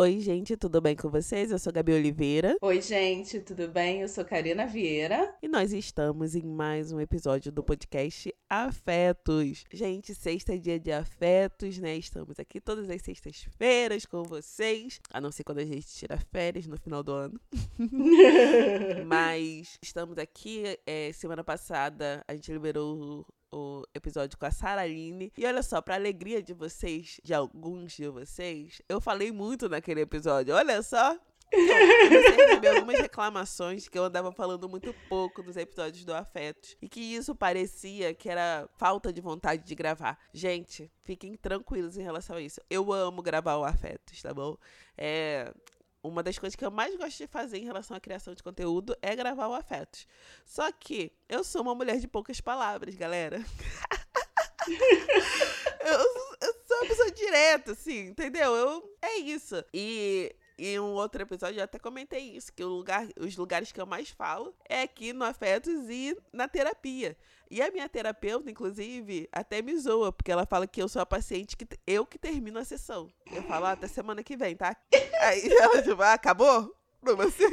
[0.00, 1.50] Oi, gente, tudo bem com vocês?
[1.50, 2.56] Eu sou Gabi Oliveira.
[2.62, 4.02] Oi, gente, tudo bem?
[4.02, 5.34] Eu sou Karina Vieira.
[5.42, 9.64] E nós estamos em mais um episódio do podcast Afetos.
[9.72, 11.96] Gente, sexta é dia de afetos, né?
[11.96, 15.00] Estamos aqui todas as sextas-feiras com vocês.
[15.12, 17.40] A não ser quando a gente tira férias no final do ano.
[19.04, 20.78] Mas estamos aqui.
[20.86, 25.32] É, semana passada a gente liberou o episódio com a Saraline.
[25.36, 30.00] E olha só, pra alegria de vocês, de alguns de vocês, eu falei muito naquele
[30.00, 30.54] episódio.
[30.54, 31.18] Olha só.
[31.50, 36.76] Então, eu recebi algumas reclamações que eu andava falando muito pouco nos episódios do Afetos.
[36.80, 40.18] E que isso parecia que era falta de vontade de gravar.
[40.32, 42.60] Gente, fiquem tranquilos em relação a isso.
[42.68, 44.56] Eu amo gravar o Afetos, tá bom?
[44.96, 45.52] É,
[46.02, 48.96] uma das coisas que eu mais gosto de fazer em relação à criação de conteúdo
[49.02, 50.06] é gravar o afetos.
[50.44, 53.38] Só que eu sou uma mulher de poucas palavras, galera.
[54.68, 55.98] eu,
[56.40, 58.54] eu, sou uma pessoa direta, assim, entendeu?
[58.54, 59.62] Eu, é isso.
[59.72, 63.86] E em um outro episódio eu até comentei isso, que lugar, os lugares que eu
[63.86, 67.16] mais falo é aqui no Afetos e na terapia.
[67.50, 71.06] E a minha terapeuta, inclusive, até me zoa, porque ela fala que eu sou a
[71.06, 73.10] paciente que eu que termino a sessão.
[73.32, 74.76] Eu falo, ah, até semana que vem, tá?
[75.20, 76.74] Aí ela tipo, ah, acabou?
[77.02, 77.48] Não, você...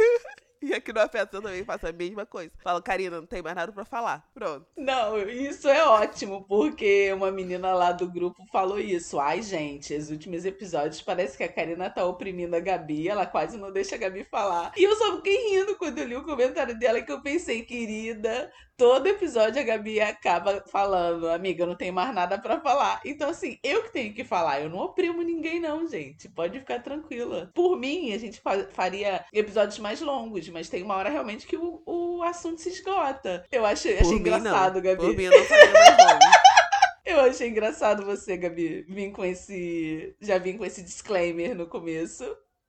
[0.66, 2.52] E aqui no Afeto eu também faço a mesma coisa.
[2.64, 4.28] Falo, Karina, não tem mais nada pra falar.
[4.34, 4.66] Pronto.
[4.76, 9.20] Não, isso é ótimo, porque uma menina lá do grupo falou isso.
[9.20, 13.58] Ai, gente, os últimos episódios parece que a Karina tá oprimindo a Gabi, ela quase
[13.60, 14.72] não deixa a Gabi falar.
[14.76, 18.52] E eu só fiquei rindo quando eu li o comentário dela que eu pensei, querida,
[18.78, 23.02] todo episódio a Gabi acaba falando, amiga, não tenho mais nada para falar.
[23.06, 26.28] Então, assim, eu que tenho que falar, eu não oprimo ninguém, não, gente.
[26.30, 27.52] Pode ficar tranquila.
[27.54, 28.42] Por mim, a gente
[28.72, 33.46] faria episódios mais longos, mas tem uma hora realmente que o, o assunto se esgota.
[33.52, 34.82] Eu achei, achei engraçado, não.
[34.82, 35.02] Gabi.
[35.02, 35.98] Por mim, eu não faria mais
[37.06, 40.16] Eu achei engraçado você, Gabi, vir com esse.
[40.22, 42.24] Já vim com esse disclaimer no começo.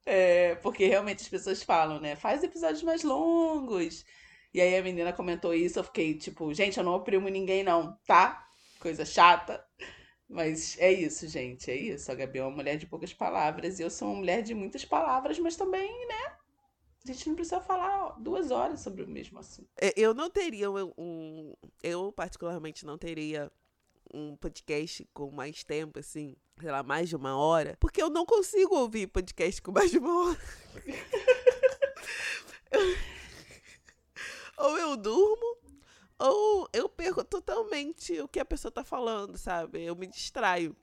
[0.05, 2.17] É, porque realmente as pessoas falam, né?
[2.17, 4.05] Faz episódios mais longos.
[4.53, 7.97] E aí a menina comentou isso, eu fiquei tipo, gente, eu não oprimo ninguém não,
[8.05, 8.49] tá?
[8.81, 9.65] Coisa chata.
[10.29, 12.11] Mas é isso, gente, é isso.
[12.11, 14.85] A Gabi é uma mulher de poucas palavras e eu sou uma mulher de muitas
[14.85, 16.37] palavras, mas também, né?
[17.09, 19.69] A gente não precisa falar duas horas sobre o mesmo assunto.
[19.81, 21.55] É, eu não teria um, um.
[21.81, 23.51] Eu, particularmente, não teria
[24.13, 28.27] um podcast com mais tempo, assim, sei lá, mais de uma hora, porque eu não
[28.27, 30.41] consigo ouvir podcast com mais de uma hora.
[34.59, 35.59] ou eu durmo,
[36.19, 39.85] ou eu perco totalmente o que a pessoa tá falando, sabe?
[39.85, 40.75] Eu me distraio.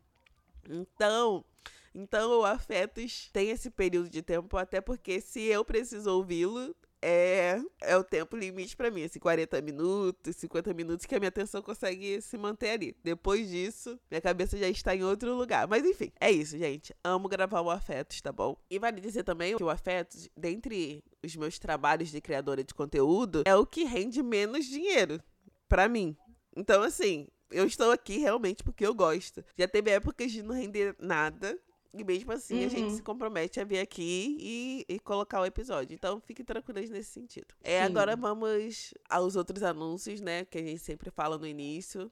[0.70, 1.44] Então,
[1.94, 7.62] então o Afetos tem esse período de tempo, até porque se eu preciso ouvi-lo, é,
[7.82, 11.62] é o tempo limite para mim, assim, 40 minutos, 50 minutos que a minha atenção
[11.62, 12.96] consegue se manter ali.
[13.04, 15.68] Depois disso, minha cabeça já está em outro lugar.
[15.68, 16.96] Mas enfim, é isso, gente.
[17.04, 18.58] Amo gravar o Afetos, tá bom?
[18.70, 23.44] E vale dizer também que o Afetos, dentre os meus trabalhos de criadora de conteúdo,
[23.46, 25.22] é o que rende menos dinheiro
[25.68, 26.16] para mim.
[26.56, 29.44] Então, assim, eu estou aqui realmente porque eu gosto.
[29.58, 31.60] Já teve épocas de não render nada.
[31.94, 32.66] E mesmo assim, uhum.
[32.66, 32.96] a gente uhum.
[32.96, 35.94] se compromete a vir aqui e, e colocar o episódio.
[35.94, 37.54] Então, fiquem tranquilas nesse sentido.
[37.64, 40.44] É, agora vamos aos outros anúncios, né?
[40.46, 42.12] Que a gente sempre fala no início.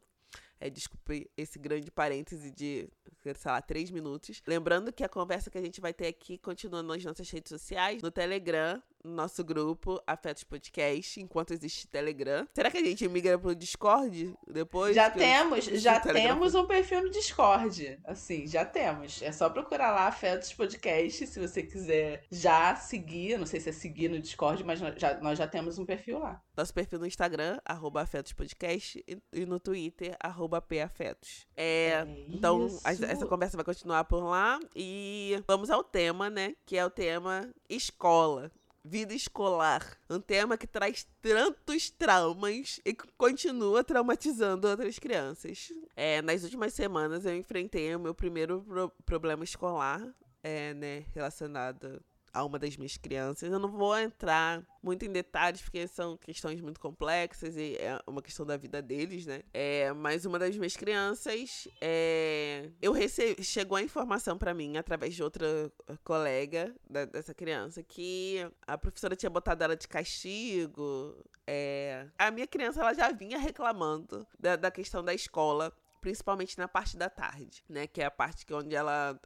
[0.59, 2.87] É, desculpe esse grande parêntese de,
[3.23, 4.43] sei lá, três minutos.
[4.45, 8.03] Lembrando que a conversa que a gente vai ter aqui continua nas nossas redes sociais,
[8.03, 12.47] no Telegram, no nosso grupo Afetos Podcast, enquanto existe Telegram.
[12.53, 14.95] Será que a gente migra pro Discord depois?
[14.95, 17.99] Já temos, já temos um perfil no Discord.
[18.05, 19.21] Assim, já temos.
[19.21, 23.37] É só procurar lá Afetos Podcast, se você quiser já seguir.
[23.37, 26.19] Não sei se é seguir no Discord, mas nós já, nós já temos um perfil
[26.19, 26.41] lá.
[26.55, 31.47] Nosso perfil no Instagram, arroba Afetos Podcast, e no Twitter, arroba PAfetos.
[31.55, 34.59] É, é então, a, essa conversa vai continuar por lá.
[34.75, 36.55] E vamos ao tema, né?
[36.65, 38.51] Que é o tema escola
[38.83, 39.97] vida escolar.
[40.09, 45.71] Um tema que traz tantos traumas e que continua traumatizando outras crianças.
[45.95, 50.01] É, nas últimas semanas eu enfrentei o meu primeiro pro problema escolar,
[50.43, 52.01] é, né, relacionado
[52.33, 53.51] a uma das minhas crianças.
[53.51, 58.21] Eu não vou entrar muito em detalhes, porque são questões muito complexas e é uma
[58.21, 59.41] questão da vida deles, né?
[59.53, 65.13] É, mas uma das minhas crianças, é, eu recebi, chegou a informação para mim através
[65.13, 65.71] de outra
[66.03, 71.15] colega da, dessa criança que a professora tinha botado ela de castigo.
[71.45, 76.67] É, a minha criança ela já vinha reclamando da, da questão da escola principalmente na
[76.67, 77.85] parte da tarde, né?
[77.85, 79.19] Que é a parte que onde ela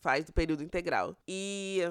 [0.00, 1.16] faz o período integral.
[1.26, 1.82] E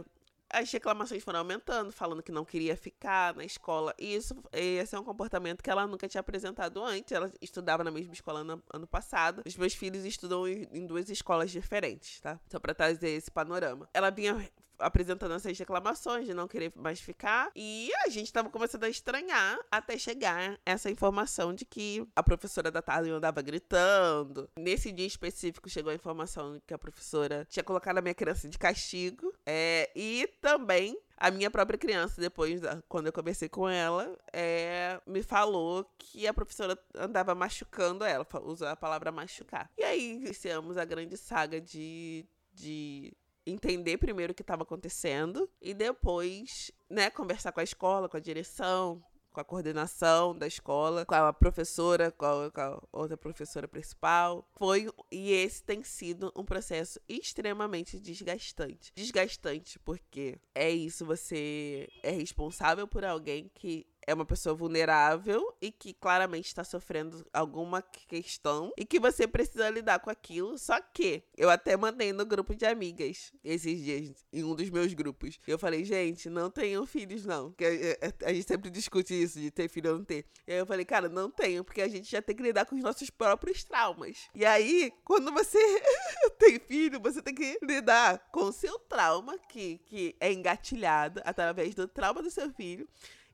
[0.50, 3.94] as reclamações foram aumentando, falando que não queria ficar na escola.
[3.98, 7.12] E isso esse é um comportamento que ela nunca tinha apresentado antes.
[7.12, 9.44] Ela estudava na mesma escola no ano passado.
[9.46, 12.40] Os meus filhos estudam em duas escolas diferentes, tá?
[12.50, 13.88] Só para trazer esse panorama.
[13.94, 14.50] Ela vinha
[14.80, 17.52] apresentando essas reclamações de não querer mais ficar.
[17.56, 22.72] E a gente tava começando a estranhar até chegar essa informação de que a professora
[22.72, 24.50] da tarde andava gritando.
[24.58, 28.58] Nesse dia específico chegou a informação que a professora tinha colocado a minha criança de
[28.58, 29.34] castigo.
[29.46, 35.22] É, e também a minha própria criança, depois, quando eu conversei com ela, é, me
[35.22, 39.70] falou que a professora andava machucando ela, usou a palavra machucar.
[39.78, 43.14] E aí iniciamos a grande saga de, de
[43.46, 48.20] entender primeiro o que estava acontecendo e depois, né, conversar com a escola, com a
[48.20, 53.68] direção, com a coordenação da escola, com a professora, com a, com a, outra professora
[53.68, 54.48] principal.
[54.58, 58.92] Foi e esse tem sido um processo extremamente desgastante.
[58.96, 65.72] Desgastante porque é isso, você é responsável por alguém que é uma pessoa vulnerável e
[65.72, 70.58] que claramente está sofrendo alguma questão e que você precisa lidar com aquilo.
[70.58, 74.96] Só que eu até mandei no grupo de amigas esses dias, em um dos meus
[74.96, 75.40] grupos.
[75.46, 77.52] Eu falei, gente, não tenham filhos, não.
[77.52, 77.66] Porque
[78.02, 80.26] a, a, a gente sempre discute isso, de ter filho ou não ter.
[80.48, 82.76] E aí eu falei, cara, não tenho, porque a gente já tem que lidar com
[82.76, 84.28] os nossos próprios traumas.
[84.34, 85.60] E aí, quando você
[86.40, 91.76] tem filho, você tem que lidar com o seu trauma, que, que é engatilhado através
[91.76, 92.90] do trauma do seu filho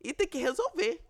[0.10, 1.02] e tem que resolver.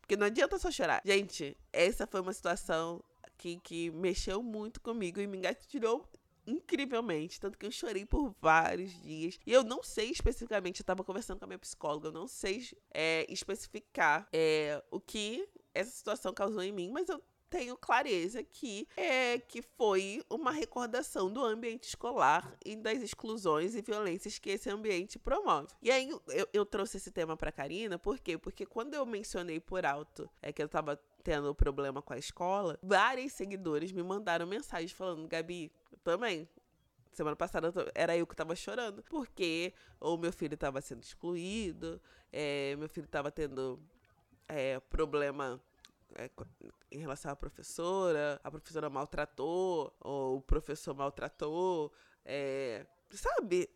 [0.00, 1.00] Porque não adianta só chorar.
[1.04, 3.02] Gente, essa foi uma situação
[3.38, 6.08] que, que mexeu muito comigo e me engatilhou
[6.46, 7.40] incrivelmente.
[7.40, 9.38] Tanto que eu chorei por vários dias.
[9.46, 12.68] E eu não sei especificamente, eu tava conversando com a minha psicóloga, eu não sei
[12.92, 18.86] é, especificar é, o que essa situação causou em mim, mas eu tenho clareza que
[18.96, 24.70] é que foi uma recordação do ambiente escolar e das exclusões e violências que esse
[24.70, 25.68] ambiente promove.
[25.82, 28.38] E aí eu, eu trouxe esse tema para Karina, por quê?
[28.38, 32.78] Porque quando eu mencionei por alto é que eu tava tendo problema com a escola,
[32.82, 36.48] vários seguidores me mandaram mensagens falando: "Gabi, eu também
[37.12, 42.00] Semana passada era eu que tava chorando, porque ou meu filho tava sendo excluído,
[42.32, 43.80] é, meu filho tava tendo
[44.46, 45.60] é, problema
[46.90, 51.92] em relação à professora, a professora maltratou, ou o professor maltratou,
[52.24, 53.70] é, sabe?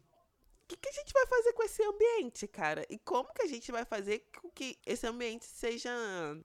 [0.65, 2.87] O que, que, a gente vai fazer com esse ambiente, cara?
[2.89, 5.91] E como que a gente vai fazer com que esse ambiente seja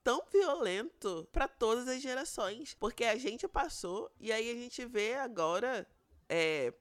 [0.04, 2.74] tão violento para todas as gerações?
[2.74, 5.88] Porque a gente passou e aí a gente vê agora
[6.28, 6.74] é,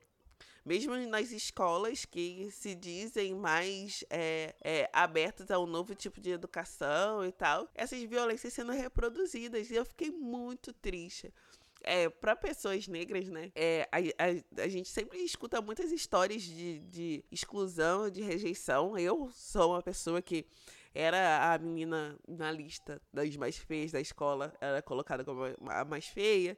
[0.70, 6.30] mesmo nas escolas que se dizem mais é, é, abertas a um novo tipo de
[6.30, 9.72] educação e tal, essas violências sendo reproduzidas.
[9.72, 11.34] E eu fiquei muito triste.
[11.82, 13.52] É, para pessoas negras, né?
[13.56, 18.96] É, a, a, a, gente sempre escuta muitas histórias de, de exclusão, de rejeição.
[18.96, 20.46] Eu sou uma pessoa que
[20.94, 26.06] era a menina na lista das mais feias da escola, era colocada como a mais
[26.06, 26.56] feia,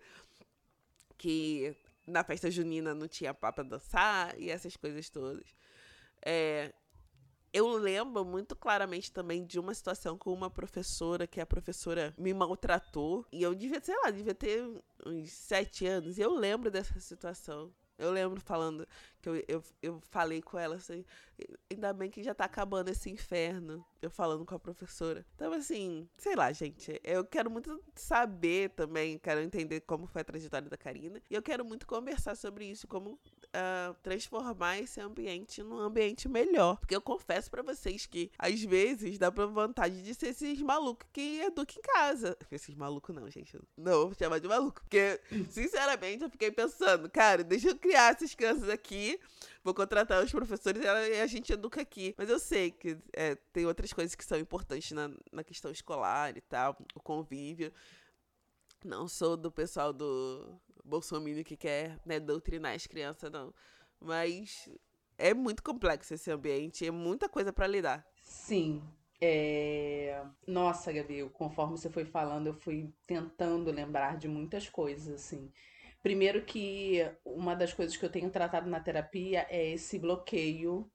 [1.18, 1.78] que
[2.12, 5.56] na festa junina não tinha pá pra dançar e essas coisas todas.
[6.24, 6.74] É,
[7.54, 12.34] eu lembro muito claramente também de uma situação com uma professora que a professora me
[12.34, 13.26] maltratou.
[13.32, 14.64] E eu devia, sei lá, devia ter
[15.06, 16.18] uns sete anos.
[16.18, 17.74] E eu lembro dessa situação.
[18.02, 18.88] Eu lembro falando
[19.22, 21.06] que eu, eu, eu falei com ela assim,
[21.70, 23.86] ainda bem que já tá acabando esse inferno.
[24.02, 25.26] Eu falando com a professora.
[25.36, 27.00] Então, assim, sei lá, gente.
[27.04, 31.22] Eu quero muito saber também, quero entender como foi a trajetória da Karina.
[31.30, 33.20] E eu quero muito conversar sobre isso, como
[33.56, 36.78] uh, transformar esse ambiente num ambiente melhor.
[36.78, 41.08] Porque eu confesso para vocês que, às vezes, dá pra vontade de ser esses malucos
[41.12, 42.38] que educam em casa.
[42.52, 43.58] Esses malucos não, gente.
[43.78, 44.82] Não, vou chamar de maluco.
[44.82, 49.20] Porque, sinceramente, eu fiquei pensando, cara, deixa eu criar essas crianças aqui
[49.64, 52.16] vou contratar os professores e a, gente educa aqui.
[52.18, 56.36] Mas eu sei que é, tem outras coisas que são importantes na, na questão escolar
[56.36, 57.72] e tal, o convívio.
[58.84, 63.54] Não sou do pessoal do Bolsonaro que quer né, doutrinar as crianças, não.
[64.00, 64.70] Mas
[65.18, 68.06] é muito complexo esse ambiente, é muita coisa para lidar.
[68.22, 68.82] Sim.
[69.20, 70.24] É...
[70.48, 75.52] Nossa, Gabi, conforme você foi falando, eu fui tentando lembrar de muitas coisas, assim.
[76.02, 80.92] Primeiro que uma das coisas que eu tenho tratado na terapia é esse bloqueio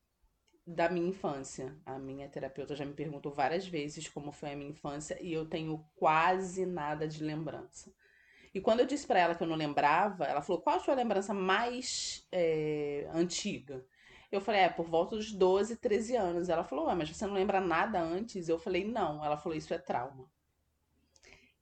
[0.66, 1.78] da minha infância.
[1.86, 5.46] A minha terapeuta já me perguntou várias vezes como foi a minha infância e eu
[5.46, 7.92] tenho quase nada de lembrança.
[8.56, 10.94] E quando eu disse para ela que eu não lembrava, ela falou: qual a sua
[10.94, 13.84] lembrança mais é, antiga?
[14.32, 16.48] Eu falei: é, por volta dos 12, 13 anos.
[16.48, 18.48] Ela falou: mas você não lembra nada antes?
[18.48, 19.22] Eu falei: não.
[19.22, 20.26] Ela falou: isso é trauma.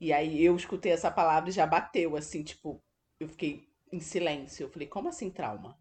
[0.00, 2.80] E aí eu escutei essa palavra e já bateu, assim, tipo,
[3.18, 4.62] eu fiquei em silêncio.
[4.64, 5.76] Eu falei, como assim trauma?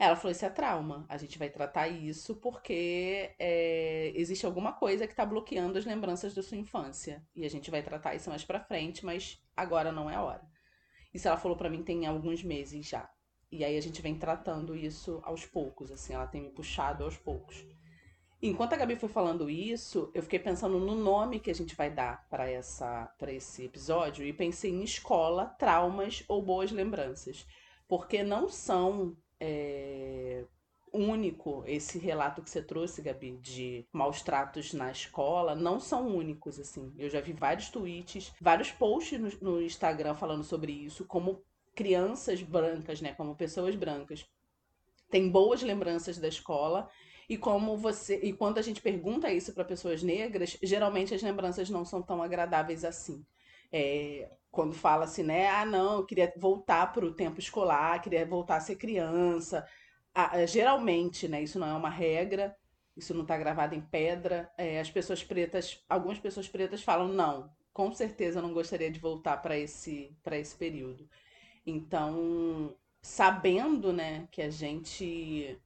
[0.00, 1.06] Ela falou, isso é trauma.
[1.08, 6.34] A gente vai tratar isso porque é, existe alguma coisa que está bloqueando as lembranças
[6.34, 7.24] da sua infância.
[7.36, 10.55] E a gente vai tratar isso mais pra frente, mas agora não é a hora.
[11.16, 13.10] Isso ela falou para mim tem alguns meses já.
[13.50, 17.16] E aí a gente vem tratando isso aos poucos, assim, ela tem me puxado aos
[17.16, 17.64] poucos.
[18.42, 21.90] Enquanto a Gabi foi falando isso, eu fiquei pensando no nome que a gente vai
[21.90, 27.46] dar para essa para esse episódio e pensei em escola, traumas ou boas lembranças,
[27.88, 30.44] porque não são é,
[30.92, 36.58] único esse relato que você trouxe, Gabi, de maus tratos na escola, não são únicos
[36.58, 36.92] assim.
[36.98, 41.42] Eu já vi vários tweets, vários posts no, no Instagram falando sobre isso, como
[41.74, 44.26] crianças brancas, né, como pessoas brancas,
[45.10, 46.88] têm boas lembranças da escola
[47.28, 48.18] e como você.
[48.22, 52.22] E quando a gente pergunta isso para pessoas negras, geralmente as lembranças não são tão
[52.22, 53.24] agradáveis assim.
[53.72, 55.48] É, quando fala assim, né?
[55.48, 59.66] Ah, não, eu queria voltar para o tempo escolar, queria voltar a ser criança.
[60.46, 61.42] Geralmente, né?
[61.42, 62.56] Isso não é uma regra,
[62.96, 64.50] isso não está gravado em pedra.
[64.56, 68.98] É, as pessoas pretas, algumas pessoas pretas falam, não, com certeza eu não gostaria de
[68.98, 71.08] voltar para esse, esse período.
[71.66, 75.60] Então, sabendo, né, que a gente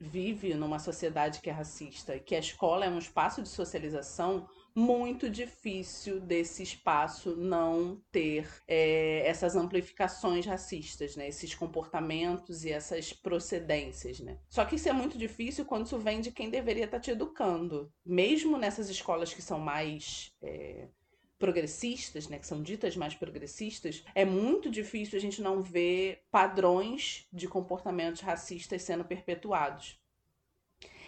[0.00, 4.48] vive numa sociedade que é racista e que a escola é um espaço de socialização,
[4.74, 11.28] muito difícil desse espaço não ter é, essas amplificações racistas, né?
[11.28, 14.38] Esses comportamentos e essas procedências, né?
[14.48, 17.92] Só que isso é muito difícil quando isso vem de quem deveria estar te educando.
[18.04, 20.32] Mesmo nessas escolas que são mais...
[20.42, 20.88] É,
[21.38, 27.26] progressistas, né, que são ditas mais progressistas, é muito difícil a gente não ver padrões
[27.32, 30.00] de comportamentos racistas sendo perpetuados.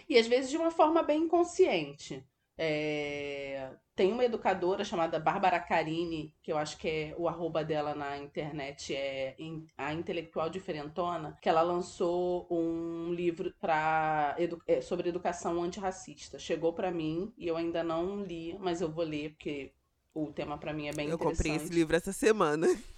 [0.09, 2.21] E às vezes de uma forma bem inconsciente.
[2.57, 3.71] É...
[3.95, 8.17] Tem uma educadora chamada Bárbara Carini, que eu acho que é o arroba dela na
[8.17, 9.35] internet é
[9.77, 14.61] a intelectual diferentona, que ela lançou um livro para edu...
[14.67, 16.37] É, sobre educação antirracista.
[16.37, 19.71] Chegou para mim e eu ainda não li, mas eu vou ler porque
[20.13, 21.47] o tema para mim é bem eu interessante.
[21.47, 22.67] Eu comprei esse livro essa semana.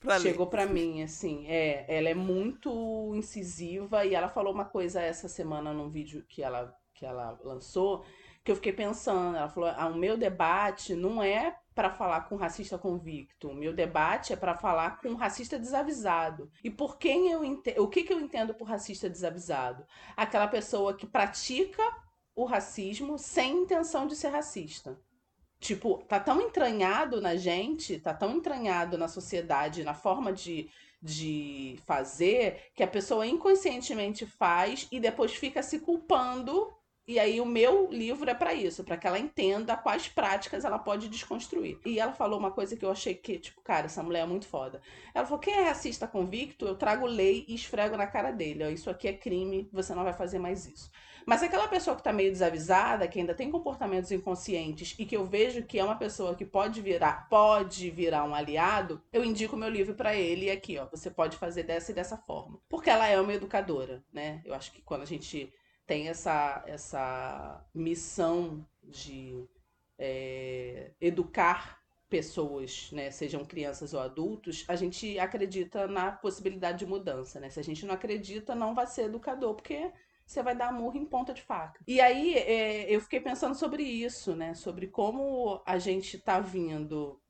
[0.00, 4.98] Pra Chegou para mim, assim, é, ela é muito incisiva e ela falou uma coisa
[4.98, 8.02] essa semana num vídeo que ela, que ela lançou,
[8.44, 9.36] que eu fiquei pensando.
[9.36, 13.72] Ela falou: ah, o meu debate não é para falar com racista convicto, o meu
[13.72, 16.50] debate é para falar com racista desavisado.
[16.62, 19.86] E por quem eu entendo, o que, que eu entendo por racista desavisado?
[20.16, 21.82] Aquela pessoa que pratica
[22.34, 24.98] o racismo sem intenção de ser racista.
[25.58, 30.70] Tipo, tá tão entranhado na gente, tá tão entranhado na sociedade, na forma de,
[31.02, 36.72] de fazer, que a pessoa inconscientemente faz e depois fica se culpando.
[37.06, 40.78] E aí o meu livro é para isso, para que ela entenda quais práticas ela
[40.78, 41.78] pode desconstruir.
[41.84, 44.46] E ela falou uma coisa que eu achei que, tipo, cara, essa mulher é muito
[44.46, 44.80] foda.
[45.12, 48.64] Ela falou: quem é racista convicto, eu trago lei e esfrego na cara dele.
[48.64, 50.90] Ó, isso aqui é crime, você não vai fazer mais isso.
[51.26, 55.24] Mas aquela pessoa que está meio desavisada, que ainda tem comportamentos inconscientes e que eu
[55.26, 59.68] vejo que é uma pessoa que pode virar, pode virar um aliado, eu indico meu
[59.68, 62.58] livro para ele e aqui, ó, você pode fazer dessa e dessa forma.
[62.68, 64.40] Porque ela é uma educadora, né?
[64.44, 65.52] Eu acho que quando a gente
[65.90, 69.44] tem essa, essa missão de
[69.98, 77.40] é, educar pessoas, né, sejam crianças ou adultos, a gente acredita na possibilidade de mudança,
[77.40, 77.50] né?
[77.50, 79.90] Se a gente não acredita, não vai ser educador, porque
[80.24, 81.80] você vai dar murro em ponta de faca.
[81.88, 84.54] E aí é, eu fiquei pensando sobre isso, né?
[84.54, 87.20] Sobre como a gente tá vindo,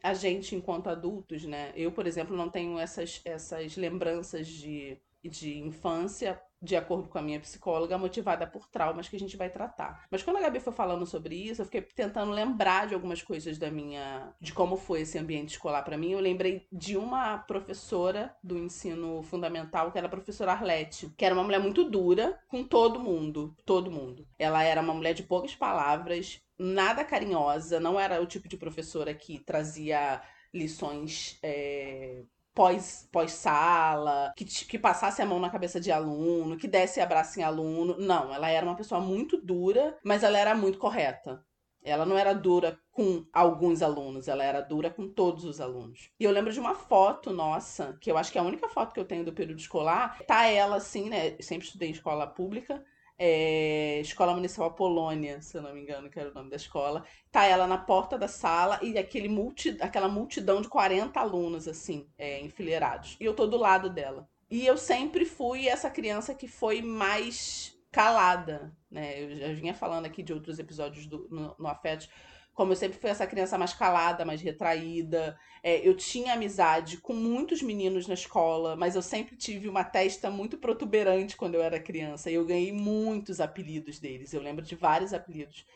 [0.00, 1.72] a gente enquanto adultos, né?
[1.74, 7.22] Eu, por exemplo, não tenho essas, essas lembranças de, de infância de acordo com a
[7.22, 10.06] minha psicóloga, motivada por traumas que a gente vai tratar.
[10.10, 13.58] Mas quando a Gabi foi falando sobre isso, eu fiquei tentando lembrar de algumas coisas
[13.58, 14.32] da minha.
[14.40, 16.12] de como foi esse ambiente escolar para mim.
[16.12, 21.34] Eu lembrei de uma professora do ensino fundamental, que era a professora Arlete, que era
[21.34, 23.54] uma mulher muito dura com todo mundo.
[23.64, 24.26] Todo mundo.
[24.38, 29.12] Ela era uma mulher de poucas palavras, nada carinhosa, não era o tipo de professora
[29.12, 32.22] que trazia lições é,
[32.54, 37.42] pós, pós-sala, que, que passasse a mão na cabeça de aluno, que desse abraço em
[37.42, 37.96] aluno.
[37.98, 41.44] Não, ela era uma pessoa muito dura, mas ela era muito correta.
[41.82, 46.10] Ela não era dura com alguns alunos, ela era dura com todos os alunos.
[46.18, 48.94] E eu lembro de uma foto nossa, que eu acho que é a única foto
[48.94, 51.36] que eu tenho do período escolar, tá ela assim, né?
[51.40, 52.82] Sempre estudei em escola pública,
[53.18, 57.04] é, Escola Municipal Polônia, se eu não me engano, que era o nome da escola.
[57.30, 62.08] Tá ela na porta da sala e aquele multi, aquela multidão de 40 alunos, assim,
[62.18, 63.16] é, enfileirados.
[63.20, 64.28] E eu tô do lado dela.
[64.50, 69.22] E eu sempre fui essa criança que foi mais calada, né?
[69.22, 72.08] Eu já vinha falando aqui de outros episódios do, no, no Afetos
[72.54, 77.12] como eu sempre fui essa criança mais calada, mais retraída, é, eu tinha amizade com
[77.12, 81.80] muitos meninos na escola, mas eu sempre tive uma testa muito protuberante quando eu era
[81.80, 82.30] criança.
[82.30, 84.32] E eu ganhei muitos apelidos deles.
[84.32, 85.66] Eu lembro de vários apelidos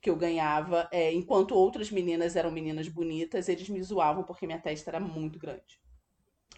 [0.00, 0.88] que eu ganhava.
[0.92, 5.38] É, enquanto outras meninas eram meninas bonitas, eles me zoavam porque minha testa era muito
[5.38, 5.80] grande.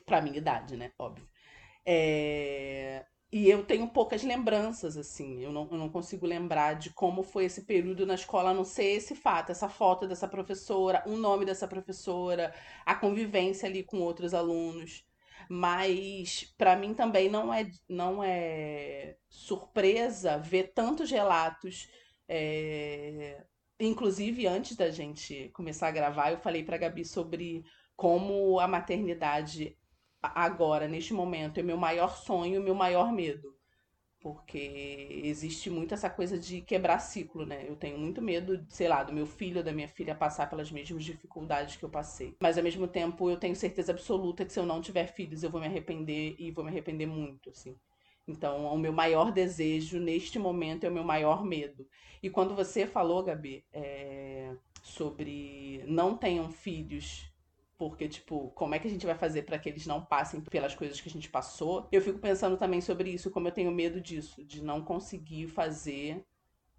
[0.05, 0.93] Pra minha idade, né?
[0.99, 1.29] Óbvio.
[1.87, 3.05] É...
[3.33, 5.41] E eu tenho poucas lembranças, assim.
[5.41, 8.65] Eu não, eu não consigo lembrar de como foi esse período na escola, a não
[8.65, 12.53] ser esse fato, essa foto dessa professora, o nome dessa professora,
[12.85, 15.05] a convivência ali com outros alunos.
[15.49, 21.89] Mas para mim também não é, não é surpresa ver tantos relatos.
[22.29, 23.45] É...
[23.79, 27.65] Inclusive, antes da gente começar a gravar, eu falei para Gabi sobre
[27.97, 29.77] como a maternidade
[30.23, 33.55] agora, neste momento, é meu maior sonho, meu maior medo.
[34.21, 37.65] Porque existe muito essa coisa de quebrar ciclo, né?
[37.67, 40.71] Eu tenho muito medo, sei lá, do meu filho ou da minha filha passar pelas
[40.71, 42.37] mesmas dificuldades que eu passei.
[42.43, 45.51] Mas ao mesmo tempo, eu tenho certeza absoluta que se eu não tiver filhos, eu
[45.51, 47.77] vou me arrepender e vou me arrepender muito, assim.
[48.29, 51.87] Então, o meu maior desejo neste momento é o meu maior medo.
[52.23, 57.30] E quando você falou, Gabi, é, sobre não tenham filhos
[57.81, 60.75] porque, tipo, como é que a gente vai fazer para que eles não passem pelas
[60.75, 61.89] coisas que a gente passou?
[61.91, 66.23] Eu fico pensando também sobre isso, como eu tenho medo disso, de não conseguir fazer.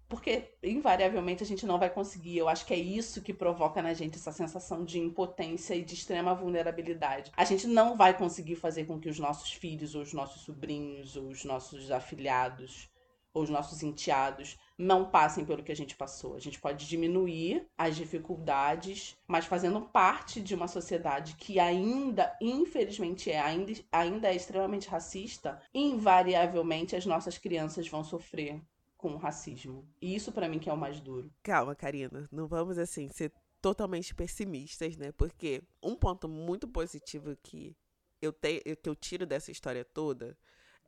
[0.08, 2.38] Porque, invariavelmente, a gente não vai conseguir.
[2.38, 5.94] Eu acho que é isso que provoca na gente essa sensação de impotência e de
[5.94, 7.32] extrema vulnerabilidade.
[7.36, 11.16] A gente não vai conseguir fazer com que os nossos filhos, ou os nossos sobrinhos,
[11.16, 12.88] ou os nossos afilhados,
[13.34, 16.34] ou os nossos enteados não passem pelo que a gente passou.
[16.34, 23.30] A gente pode diminuir as dificuldades, mas fazendo parte de uma sociedade que ainda, infelizmente,
[23.30, 28.60] é ainda, ainda é extremamente racista, invariavelmente as nossas crianças vão sofrer
[28.96, 29.86] com o racismo.
[30.00, 31.32] E isso para mim que é o mais duro.
[31.42, 35.12] Calma, Karina, não vamos assim ser totalmente pessimistas, né?
[35.12, 37.76] Porque um ponto muito positivo que
[38.20, 40.36] eu tenho, que eu tiro dessa história toda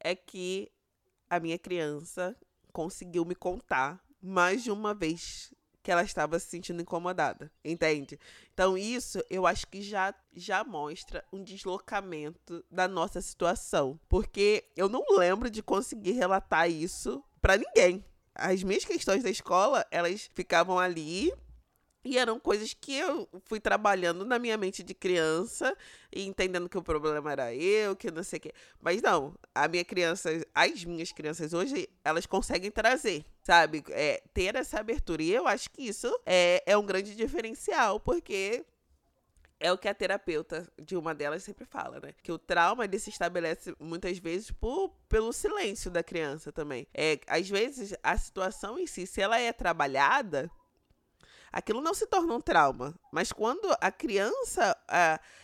[0.01, 0.71] é que
[1.35, 2.37] a minha criança
[2.73, 8.19] conseguiu me contar mais de uma vez que ela estava se sentindo incomodada, entende?
[8.55, 14.89] Então isso eu acho que já já mostra um deslocamento da nossa situação, porque eu
[14.89, 18.03] não lembro de conseguir relatar isso para ninguém.
[18.35, 21.33] As minhas questões da escola, elas ficavam ali
[22.05, 25.77] e eram coisas que eu fui trabalhando na minha mente de criança
[26.13, 28.53] e entendendo que o problema era eu, que não sei o quê.
[28.81, 33.83] Mas não, a minha criança, as minhas crianças hoje, elas conseguem trazer, sabe?
[33.89, 35.23] É, ter essa abertura.
[35.23, 38.65] E eu acho que isso é, é um grande diferencial, porque
[39.59, 42.13] é o que a terapeuta de uma delas sempre fala, né?
[42.23, 46.87] Que o trauma ele se estabelece muitas vezes por, pelo silêncio da criança também.
[46.93, 50.51] É, às vezes a situação em si, se ela é trabalhada,
[51.55, 52.95] aquilo não se torna um trauma.
[53.13, 54.77] Mas quando a criança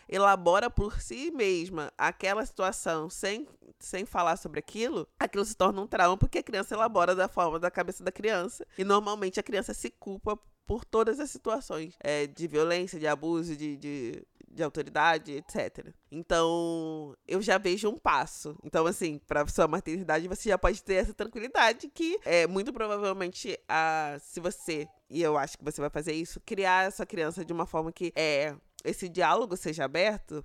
[0.09, 3.47] elabora por si mesma aquela situação sem,
[3.79, 7.61] sem falar sobre aquilo, aquilo se torna um trauma porque a criança elabora da forma
[7.61, 8.67] da cabeça da criança.
[8.77, 13.57] E normalmente a criança se culpa por todas as situações é, de violência, de abuso,
[13.57, 15.93] de, de, de autoridade, etc.
[16.11, 18.57] Então, eu já vejo um passo.
[18.65, 23.59] Então, assim, para sua maternidade, você já pode ter essa tranquilidade que é muito provavelmente
[23.69, 27.53] a se você, e eu acho que você vai fazer isso, criar essa criança de
[27.53, 30.45] uma forma que é esse diálogo seja aberto,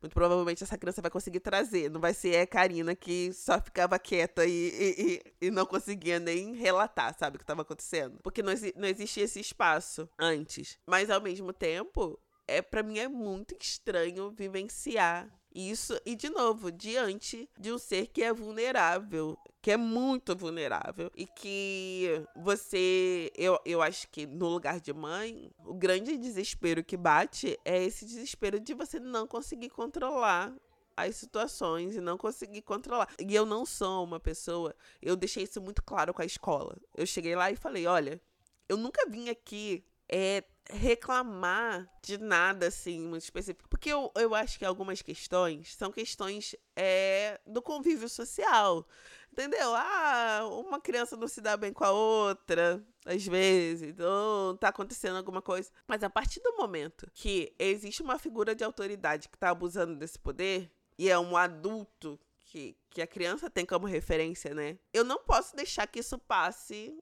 [0.00, 1.90] muito provavelmente essa criança vai conseguir trazer.
[1.90, 6.54] Não vai ser a Karina que só ficava quieta e, e, e não conseguia nem
[6.54, 8.18] relatar, sabe, o que estava acontecendo.
[8.22, 10.78] Porque não, não existia esse espaço antes.
[10.86, 16.70] Mas ao mesmo tempo, é para mim é muito estranho vivenciar isso e de novo
[16.70, 23.58] diante de um ser que é vulnerável que é muito vulnerável e que você eu,
[23.64, 28.60] eu acho que no lugar de mãe o grande desespero que bate é esse desespero
[28.60, 30.54] de você não conseguir controlar
[30.96, 33.08] as situações e não conseguir controlar.
[33.20, 36.76] E eu não sou uma pessoa, eu deixei isso muito claro com a escola.
[36.94, 38.20] Eu cheguei lá e falei: olha,
[38.68, 43.68] eu nunca vim aqui é, reclamar de nada assim muito específico.
[43.68, 48.86] Porque eu, eu acho que algumas questões são questões é, do convívio social.
[49.32, 49.74] Entendeu?
[49.74, 55.16] Ah, uma criança não se dá bem com a outra, às vezes, ou tá acontecendo
[55.16, 55.70] alguma coisa.
[55.86, 60.18] Mas a partir do momento que existe uma figura de autoridade que tá abusando desse
[60.18, 64.78] poder, e é um adulto que, que a criança tem como referência, né?
[64.92, 66.98] Eu não posso deixar que isso passe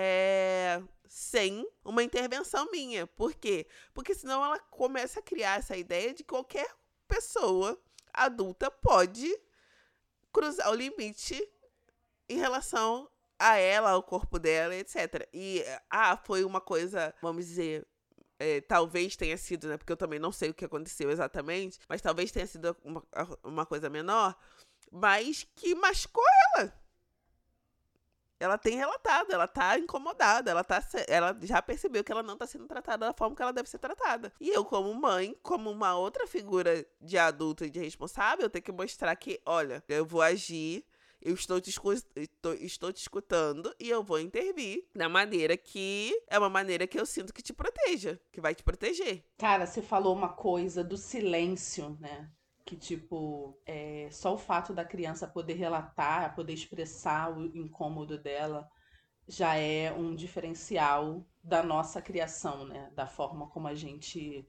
[0.00, 3.04] é, sem uma intervenção minha.
[3.04, 3.66] Por quê?
[3.92, 6.72] Porque senão ela começa a criar essa ideia de que qualquer
[7.08, 7.76] pessoa
[8.12, 9.28] adulta pode
[10.32, 11.36] cruzar o limite
[12.28, 15.28] em relação a ela, ao corpo dela, etc.
[15.32, 17.84] E, ah, foi uma coisa, vamos dizer,
[18.38, 19.76] é, talvez tenha sido, né?
[19.76, 23.02] Porque eu também não sei o que aconteceu exatamente, mas talvez tenha sido uma,
[23.42, 24.36] uma coisa menor,
[24.92, 26.72] mas que machucou ela.
[28.40, 32.46] Ela tem relatado, ela tá incomodada, ela tá ela já percebeu que ela não tá
[32.46, 34.32] sendo tratada da forma que ela deve ser tratada.
[34.40, 38.62] E eu como mãe, como uma outra figura de adulta e de responsável, eu tenho
[38.62, 40.84] que mostrar que, olha, eu vou agir
[41.20, 46.38] eu estou te, estou, estou te escutando e eu vou intervir da maneira que é
[46.38, 49.24] uma maneira que eu sinto que te proteja, que vai te proteger.
[49.36, 52.30] Cara, você falou uma coisa do silêncio, né?
[52.68, 58.68] Que tipo é, só o fato da criança poder relatar, poder expressar o incômodo dela
[59.26, 62.90] já é um diferencial da nossa criação, né?
[62.94, 64.46] Da forma como a gente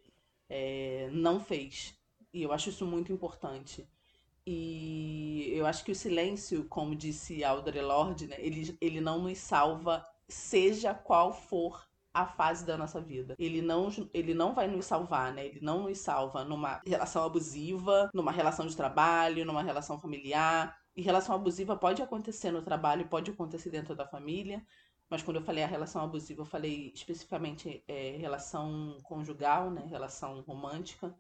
[0.50, 1.98] é, não fez.
[2.34, 3.88] E eu acho isso muito importante.
[4.46, 9.38] E eu acho que o silêncio, como disse Audre Lorde, né, ele, ele não nos
[9.38, 13.36] salva, seja qual for a fase da nossa vida.
[13.38, 15.46] Ele não, ele não vai nos salvar, né?
[15.46, 20.78] Ele não nos salva numa relação abusiva, numa relação de trabalho, numa relação familiar.
[20.96, 24.66] E relação abusiva pode acontecer no trabalho, pode acontecer dentro da família.
[25.10, 29.86] Mas quando eu falei a relação abusiva, eu falei especificamente é, relação conjugal, né?
[29.88, 31.16] Relação romântica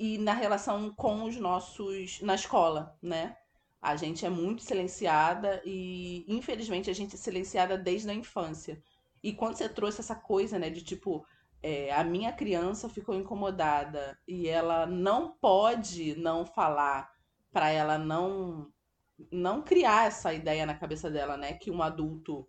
[0.00, 2.22] e na relação com os nossos.
[2.22, 3.36] na escola, né?
[3.82, 8.82] A gente é muito silenciada e, infelizmente, a gente é silenciada desde a infância.
[9.22, 11.24] E quando você trouxe essa coisa, né, de tipo,
[11.62, 17.10] é, a minha criança ficou incomodada e ela não pode não falar
[17.52, 18.68] para ela não
[19.30, 22.48] não criar essa ideia na cabeça dela, né, que um adulto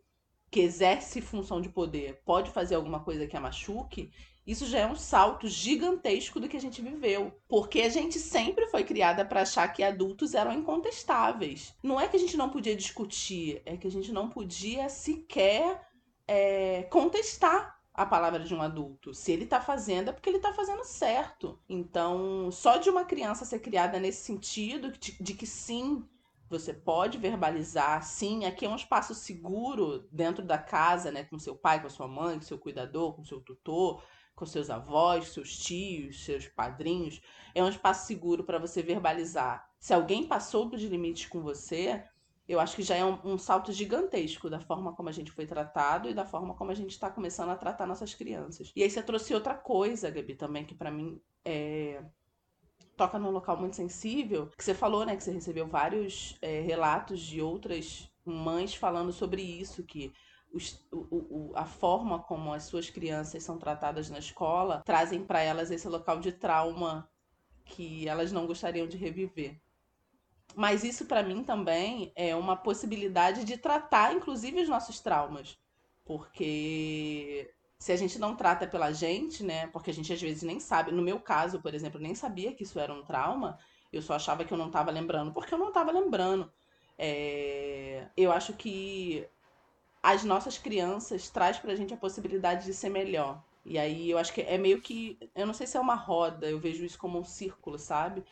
[0.50, 4.10] que exerce função de poder pode fazer alguma coisa que a machuque,
[4.46, 7.32] isso já é um salto gigantesco do que a gente viveu.
[7.48, 11.74] Porque a gente sempre foi criada para achar que adultos eram incontestáveis.
[11.84, 15.80] Não é que a gente não podia discutir, é que a gente não podia sequer
[16.34, 19.14] é, contestar a palavra de um adulto.
[19.14, 21.60] Se ele tá fazendo, é porque ele tá fazendo certo.
[21.68, 26.08] Então, só de uma criança ser criada nesse sentido, de, de que sim,
[26.50, 31.54] você pode verbalizar, sim, aqui é um espaço seguro dentro da casa, né, com seu
[31.54, 34.02] pai, com sua mãe, com seu cuidador, com seu tutor,
[34.34, 37.22] com seus avós, seus tios, seus padrinhos,
[37.54, 39.70] é um espaço seguro para você verbalizar.
[39.78, 42.06] Se alguém passou dos limites com você,
[42.52, 45.46] eu acho que já é um, um, salto gigantesco da forma como a gente foi
[45.46, 48.72] tratado e da forma como a gente está começando a tratar nossas crianças.
[48.76, 52.04] E aí você trouxe outra coisa, Gabi, também, que para mim é...
[52.98, 57.22] toca num local muito sensível, que você falou, né, que você recebeu vários é, relatos
[57.22, 60.12] de outras mães falando sobre isso, que
[60.54, 65.42] os, o, o, a forma como as suas crianças são tratadas na escola trazem para
[65.42, 67.10] elas esse local de trauma
[67.64, 69.58] que elas não gostariam de reviver.
[70.56, 75.58] Mas isso para mim também é uma possibilidade de tratar, inclusive, os nossos traumas.
[76.06, 79.68] Porque se a gente não trata pela gente, né?
[79.68, 80.92] Porque a gente às vezes nem sabe.
[80.92, 83.58] No meu caso, por exemplo, nem sabia que isso era um trauma.
[83.92, 86.52] Eu só achava que eu não estava lembrando, porque eu não estava lembrando.
[86.98, 88.08] É...
[88.16, 89.28] Eu acho que
[90.04, 93.44] as nossas crianças traz pra gente a possibilidade de ser melhor.
[93.66, 95.18] E aí eu acho que é meio que.
[95.36, 98.24] Eu não sei se é uma roda, eu vejo isso como um círculo, sabe?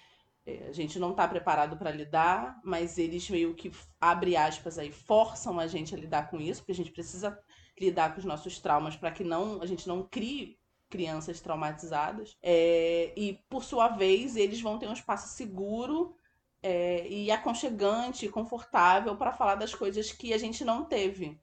[0.50, 4.92] É, a gente não tá preparado para lidar, mas eles meio que, abre aspas aí,
[4.92, 7.38] forçam a gente a lidar com isso, porque a gente precisa
[7.80, 10.58] lidar com os nossos traumas para que não a gente não crie
[10.90, 12.36] crianças traumatizadas.
[12.42, 16.16] É, e, por sua vez, eles vão ter um espaço seguro
[16.64, 21.40] é, e aconchegante, confortável para falar das coisas que a gente não teve.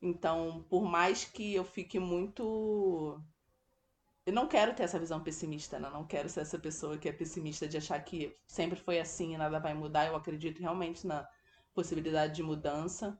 [0.00, 3.20] Então, por mais que eu fique muito.
[4.28, 5.88] Eu não quero ter essa visão pessimista, né?
[5.88, 9.38] Não quero ser essa pessoa que é pessimista de achar que sempre foi assim e
[9.38, 10.06] nada vai mudar.
[10.06, 11.26] Eu acredito realmente na
[11.72, 13.18] possibilidade de mudança.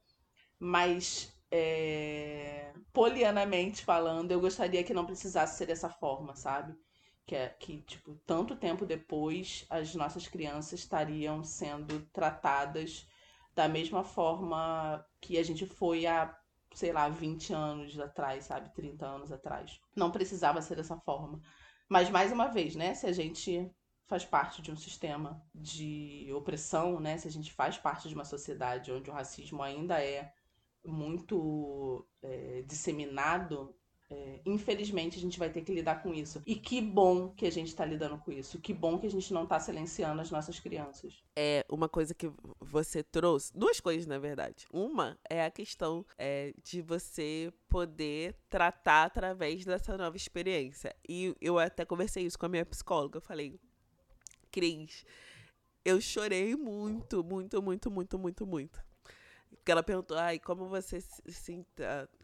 [0.58, 2.74] Mas, é...
[2.92, 6.76] polianamente falando, eu gostaria que não precisasse ser dessa forma, sabe?
[7.24, 13.08] Que, é, que, tipo, tanto tempo depois, as nossas crianças estariam sendo tratadas
[13.54, 16.36] da mesma forma que a gente foi há
[16.78, 18.72] sei lá, 20 anos atrás, sabe?
[18.72, 19.80] 30 anos atrás.
[19.96, 21.40] Não precisava ser dessa forma.
[21.88, 22.94] Mas, mais uma vez, né?
[22.94, 23.68] Se a gente
[24.06, 27.18] faz parte de um sistema de opressão, né?
[27.18, 30.32] Se a gente faz parte de uma sociedade onde o racismo ainda é
[30.84, 33.74] muito é, disseminado,
[34.10, 36.42] é, infelizmente a gente vai ter que lidar com isso.
[36.46, 38.58] E que bom que a gente está lidando com isso.
[38.58, 41.22] Que bom que a gente não está silenciando as nossas crianças.
[41.36, 43.52] É uma coisa que você trouxe.
[43.56, 44.66] Duas coisas, na verdade.
[44.72, 50.94] Uma é a questão é, de você poder tratar através dessa nova experiência.
[51.06, 53.18] E eu até conversei isso com a minha psicóloga.
[53.18, 53.60] Eu falei,
[54.50, 55.04] Cris,
[55.84, 58.82] eu chorei muito, muito, muito, muito, muito, muito.
[59.50, 61.66] Porque ela perguntou, ai, como você se, se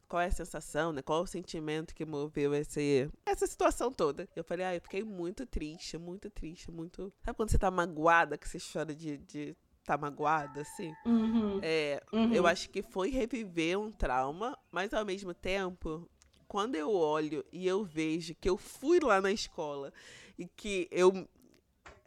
[0.08, 1.02] qual é a sensação, né?
[1.02, 4.28] Qual é o sentimento que moveu esse, essa situação toda.
[4.34, 7.12] Eu falei, ah, eu fiquei muito triste, muito triste, muito.
[7.24, 10.94] Sabe quando você tá magoada, que você chora de, de tá magoada, assim.
[11.04, 11.60] Uhum.
[11.62, 12.32] É, Uhum.
[12.32, 16.08] Eu acho que foi reviver um trauma, mas ao mesmo tempo,
[16.46, 19.92] quando eu olho e eu vejo que eu fui lá na escola
[20.38, 21.28] e que eu,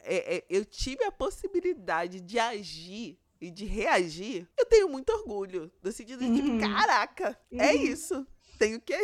[0.00, 5.70] é, é, eu tive a possibilidade de agir e de reagir, eu tenho muito orgulho.
[5.82, 6.58] No sentido de, tipo, Uhum.
[6.60, 7.82] caraca, é Uhum.
[7.82, 8.26] isso.
[8.58, 8.94] Tenho que.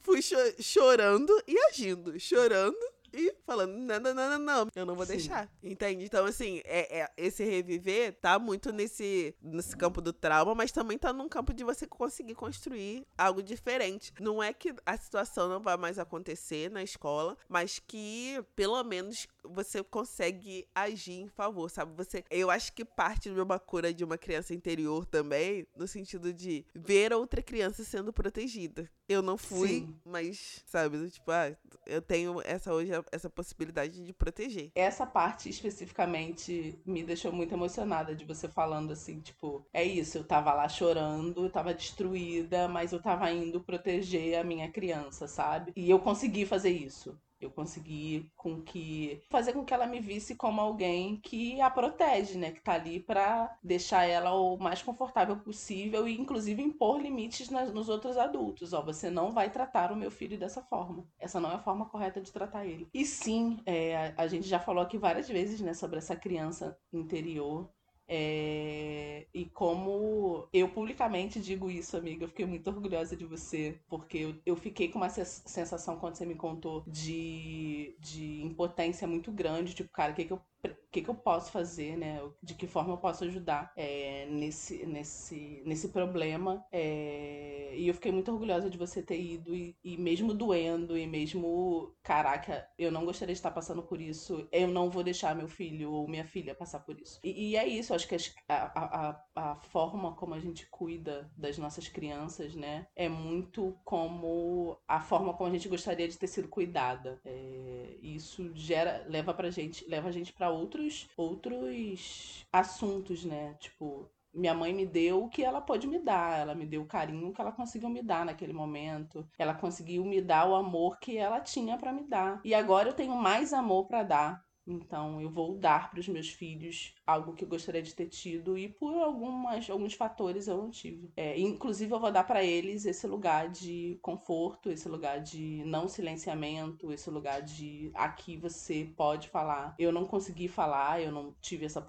[0.00, 2.18] Fui cho- chorando e agindo.
[2.18, 2.78] Chorando
[3.16, 5.12] e falando, não, não, não, não, não, eu não vou Sim.
[5.16, 5.50] deixar.
[5.62, 6.04] Entende?
[6.04, 10.98] Então, assim, é, é- esse reviver tá muito nesse, nesse campo do trauma, mas também
[10.98, 14.12] tá num campo de você conseguir construir algo diferente.
[14.20, 19.26] Não é que a situação não vai mais acontecer na escola, mas que pelo menos
[19.44, 21.92] você consegue agir em favor, sabe?
[21.96, 26.32] Você, eu acho que parte de uma cura de uma criança interior também, no sentido
[26.32, 28.90] de ver outra criança sendo protegida.
[29.08, 29.94] Eu não fui, Sim.
[30.04, 34.72] mas, sabe, tipo, ah, eu tenho essa hoje essa possibilidade de proteger.
[34.74, 40.24] Essa parte especificamente me deixou muito emocionada de você falando assim, tipo, é isso, eu
[40.24, 45.72] tava lá chorando, eu tava destruída, mas eu tava indo proteger a minha criança, sabe?
[45.76, 47.16] E eu consegui fazer isso.
[47.40, 52.38] Eu consegui com que fazer com que ela me visse como alguém que a protege,
[52.38, 52.50] né?
[52.52, 57.72] Que tá ali pra deixar ela o mais confortável possível e inclusive impor limites nas-
[57.72, 58.72] nos outros adultos.
[58.72, 61.06] Ó, você não vai tratar o meu filho dessa forma.
[61.18, 62.88] Essa não é a forma correta de tratar ele.
[62.92, 66.76] E sim, é, a, a gente já falou aqui várias vezes, né, sobre essa criança
[66.92, 67.68] interior.
[68.08, 74.18] É, e como eu publicamente digo isso, amiga, eu fiquei muito orgulhosa de você, porque
[74.18, 79.32] eu, eu fiquei com uma sens- sensação quando você me contou de, de impotência muito
[79.32, 82.20] grande, tipo, cara, o que que eu, o que que eu posso fazer, né?
[82.42, 86.64] De que forma eu posso ajudar é, nesse, nesse, nesse problema.
[86.72, 91.06] É, e eu fiquei muito orgulhosa de você ter ido, e, e mesmo doendo, e
[91.06, 95.48] mesmo, caraca, eu não gostaria de estar passando por isso, eu não vou deixar meu
[95.48, 97.20] filho ou minha filha passar por isso.
[97.22, 98.16] E, e é isso, acho que
[98.48, 104.78] a, a, a forma como a gente cuida das nossas crianças, né, é muito como
[104.88, 107.20] a forma como a gente gostaria de ter sido cuidada.
[107.24, 114.10] É, isso gera, leva pra gente, leva a gente pra outros, outros assuntos, né, tipo
[114.36, 116.38] minha mãe me deu o que ela pôde me dar.
[116.38, 119.26] Ela me deu o carinho que ela conseguiu me dar naquele momento.
[119.38, 122.40] Ela conseguiu me dar o amor que ela tinha pra me dar.
[122.44, 124.44] E agora eu tenho mais amor pra dar.
[124.66, 128.58] Então eu vou dar para os meus filhos algo que eu gostaria de ter tido
[128.58, 131.10] e por algumas, alguns fatores eu não tive.
[131.16, 135.88] É, inclusive eu vou dar para eles esse lugar de conforto, esse lugar de não
[135.88, 139.74] silenciamento, esse lugar de aqui você pode falar.
[139.78, 141.84] Eu não consegui falar, eu não tive essa,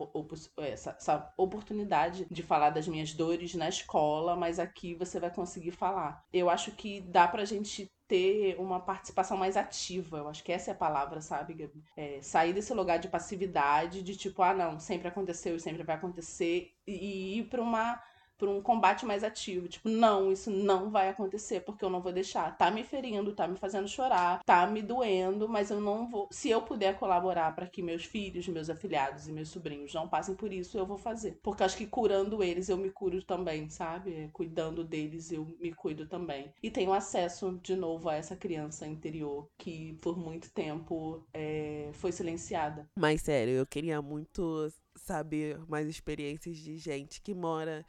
[0.58, 5.72] essa, essa oportunidade de falar das minhas dores na escola, mas aqui você vai conseguir
[5.72, 6.26] falar.
[6.32, 10.17] Eu acho que dá pra gente ter uma participação mais ativa.
[10.17, 11.84] Eu acho que essa é a palavra, sabe, Gabi?
[11.96, 15.96] É, sair desse lugar de passividade, de tipo, ah, não, sempre aconteceu e sempre vai
[15.96, 18.02] acontecer, e, ir pra uma
[18.38, 22.12] para um combate mais ativo, tipo, não, isso não vai acontecer porque eu não vou
[22.12, 22.56] deixar.
[22.58, 26.28] Tá me ferindo, tá me fazendo chorar, tá me doendo, mas eu não vou.
[26.32, 30.36] Se eu puder colaborar para que meus filhos, meus afilhados e meus sobrinhos não passem
[30.36, 31.39] por isso, eu vou fazer.
[31.41, 34.30] Porque acho que curando eles eu me curo também, sabe?
[34.34, 36.54] Cuidando deles eu me cuido também.
[36.62, 42.12] E tenho acesso de novo a essa criança interior que por muito tempo é, foi
[42.12, 42.88] silenciada.
[42.95, 47.86] Mas sério, eu queria muito saber mais experiências de gente que mora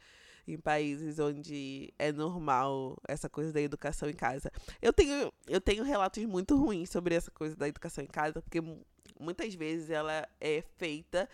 [0.53, 4.51] em países onde é normal essa coisa da educação em casa.
[4.81, 8.59] Eu tenho, eu tenho relatos muito ruins sobre essa coisa da educação em casa, porque
[8.61, 8.85] mu-
[9.19, 11.27] muitas vezes ela é feita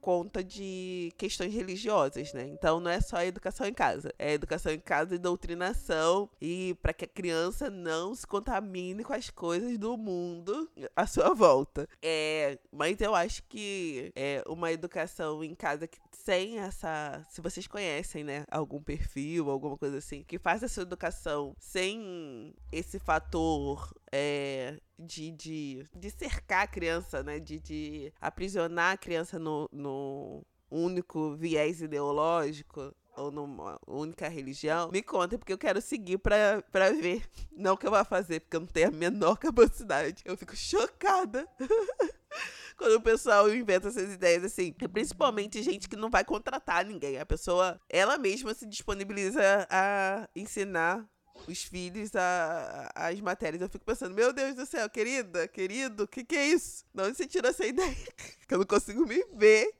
[0.00, 2.46] conta de questões religiosas, né?
[2.48, 6.76] Então não é só a educação em casa, é educação em casa e doutrinação e
[6.82, 11.88] para que a criança não se contamine com as coisas do mundo à sua volta.
[12.02, 17.66] É, mas eu acho que é uma educação em casa que sem essa, se vocês
[17.66, 24.78] conhecem, né, algum perfil, alguma coisa assim, que faz essa educação sem esse fator é,
[24.98, 27.38] de, de, de cercar a criança, né?
[27.38, 35.02] De, de aprisionar a criança no, no único viés ideológico ou numa única religião, me
[35.02, 37.22] contem, porque eu quero seguir pra, pra ver.
[37.50, 40.22] Não que eu vá fazer, porque eu não tenho a menor capacidade.
[40.24, 41.46] Eu fico chocada.
[42.76, 47.18] Quando o pessoal inventa essas ideias assim, principalmente gente que não vai contratar ninguém.
[47.18, 51.04] A pessoa, ela mesma se disponibiliza a ensinar
[51.46, 53.62] os filhos a, as matérias.
[53.62, 56.84] Eu fico pensando, meu Deus do céu, querida, querido, o que, que é isso?
[56.94, 57.96] De onde você tirou essa ideia?
[58.46, 59.72] Que eu não consigo me ver.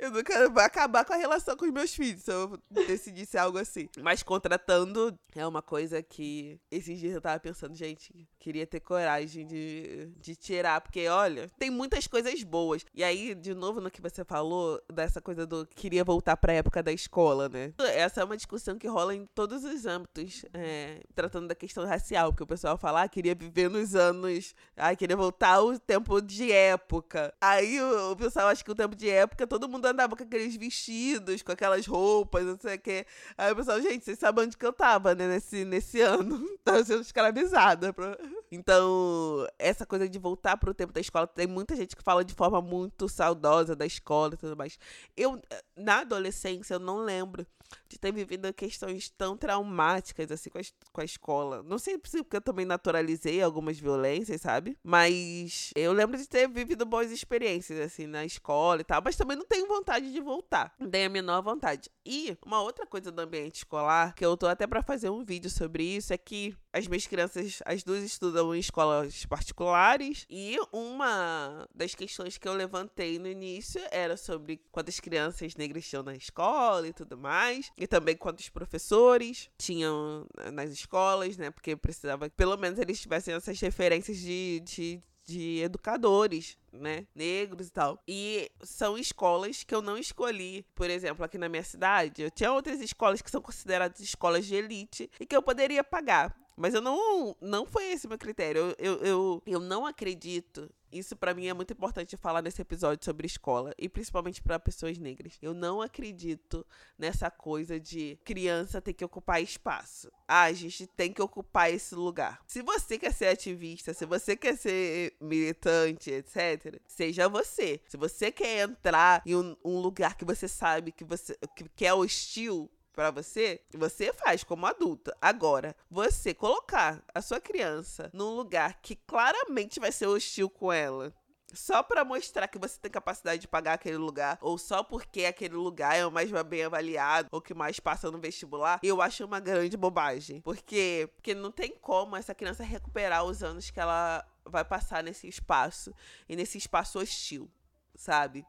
[0.00, 3.36] Eu não quero vai acabar com a relação com os meus filhos se eu decidisse
[3.36, 3.88] algo assim.
[4.00, 9.46] Mas contratando é uma coisa que esses dias eu tava pensando, gente, queria ter coragem
[9.46, 12.84] de, de tirar, porque olha, tem muitas coisas boas.
[12.94, 16.82] E aí, de novo, no que você falou, dessa coisa do queria voltar pra época
[16.82, 17.72] da escola, né?
[17.78, 22.32] Essa é uma discussão que rola em todos os âmbitos, é, tratando da questão racial,
[22.32, 26.52] porque o pessoal fala, ah, queria viver nos anos, ah, queria voltar ao tempo de
[26.52, 27.34] época.
[27.40, 31.42] Aí o, pessoal acha que o tempo de época todo mundo andava com aqueles vestidos,
[31.42, 33.06] com aquelas roupas, não sei o que.
[33.36, 36.38] Aí o pessoal, gente, vocês sabem onde que eu tava, né, nesse, nesse ano.
[36.64, 37.92] Tava sendo escravizada.
[37.92, 38.16] Pra...
[38.50, 42.32] Então, essa coisa de voltar pro tempo da escola, tem muita gente que fala de
[42.32, 44.78] forma muito saudosa da escola e tudo mais.
[45.14, 45.38] Eu,
[45.76, 47.46] na adolescência, eu não lembro
[47.88, 51.62] de ter vivido questões tão traumáticas assim com a, com a escola.
[51.62, 54.76] Não sei se porque eu também naturalizei algumas violências, sabe?
[54.82, 59.36] Mas eu lembro de ter vivido boas experiências assim na escola e tal, mas também
[59.36, 60.74] não tenho vontade de voltar.
[60.78, 61.90] Não tenho a menor vontade.
[62.04, 65.50] E uma outra coisa do ambiente escolar, que eu tô até para fazer um vídeo
[65.50, 71.66] sobre isso, é que as minhas crianças, as duas estudam em escolas particulares e uma
[71.74, 76.86] das questões que eu levantei no início era sobre quantas crianças negras tinham na escola
[76.86, 81.50] e tudo mais e também quantos professores tinham nas escolas, né?
[81.50, 87.70] Porque precisava, pelo menos, eles tivessem essas referências de, de de educadores, né, negros e
[87.70, 88.02] tal.
[88.08, 90.64] E são escolas que eu não escolhi.
[90.74, 94.54] Por exemplo, aqui na minha cidade, eu tinha outras escolas que são consideradas escolas de
[94.54, 96.34] elite e que eu poderia pagar.
[96.58, 97.36] Mas eu não.
[97.40, 98.74] Não foi esse meu critério.
[98.78, 100.68] Eu, eu, eu, eu não acredito.
[100.90, 104.96] Isso para mim é muito importante falar nesse episódio sobre escola e principalmente para pessoas
[104.96, 105.38] negras.
[105.42, 106.66] Eu não acredito
[106.98, 110.10] nessa coisa de criança ter que ocupar espaço.
[110.26, 112.40] Ah, a gente tem que ocupar esse lugar.
[112.46, 117.80] Se você quer ser ativista, se você quer ser militante, etc, seja você.
[117.86, 121.86] Se você quer entrar em um, um lugar que você sabe que você que, que
[121.86, 125.16] é hostil, para você, você faz como adulta.
[125.22, 131.14] Agora, você colocar a sua criança num lugar que claramente vai ser hostil com ela,
[131.54, 135.54] só para mostrar que você tem capacidade de pagar aquele lugar, ou só porque aquele
[135.54, 139.38] lugar é o mais bem avaliado, ou que mais passa no vestibular, eu acho uma
[139.38, 140.40] grande bobagem.
[140.40, 145.28] Porque, porque não tem como essa criança recuperar os anos que ela vai passar nesse
[145.28, 145.94] espaço,
[146.28, 147.48] e nesse espaço hostil,
[147.94, 148.44] sabe?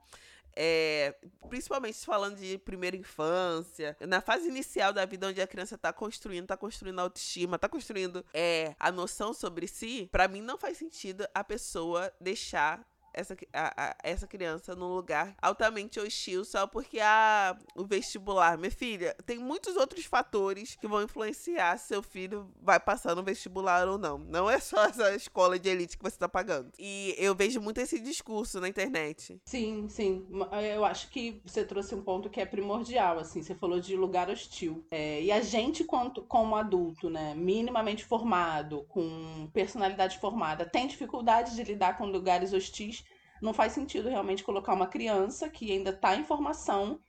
[0.55, 1.15] É,
[1.49, 6.47] principalmente falando de primeira infância, na fase inicial da vida onde a criança tá construindo,
[6.47, 11.27] tá construindo autoestima, tá construindo é, a noção sobre si, para mim não faz sentido
[11.33, 17.57] a pessoa deixar essa, a, a, essa criança num lugar altamente hostil só porque a,
[17.75, 18.57] o vestibular.
[18.57, 23.23] Minha filha, tem muitos outros fatores que vão influenciar se seu filho vai passar no
[23.23, 24.17] vestibular ou não.
[24.17, 26.71] Não é só essa escola de elite que você tá pagando.
[26.77, 29.41] E eu vejo muito esse discurso na internet.
[29.45, 30.27] Sim, sim.
[30.73, 33.41] Eu acho que você trouxe um ponto que é primordial, assim.
[33.41, 34.85] Você falou de lugar hostil.
[34.91, 41.55] É, e a gente, quanto, como adulto, né, minimamente formado, com personalidade formada, tem dificuldade
[41.55, 43.03] de lidar com lugares hostis
[43.41, 46.99] não faz sentido realmente colocar uma criança que ainda está em formação